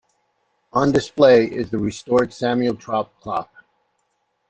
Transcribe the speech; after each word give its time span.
On 0.73 0.91
display 0.91 1.45
is 1.45 1.69
the 1.69 1.77
restored 1.77 2.33
Samuel 2.33 2.73
Thorp 2.73 3.09
clock. 3.21 3.53